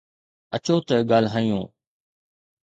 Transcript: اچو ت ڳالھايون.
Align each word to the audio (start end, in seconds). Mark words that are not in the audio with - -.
اچو 0.55 0.75
ت 0.87 0.89
ڳالھايون. 1.09 1.63